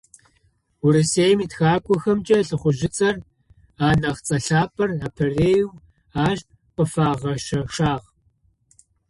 [0.85, 3.15] Урысыем итхакӀохэмкӏэ ЛӀыхъужъыцӏэр,
[3.87, 5.69] анахь цӏэ лъапӏэр, апэрэеу
[6.27, 6.39] ащ
[6.75, 8.05] къыфагъэшъошагъ.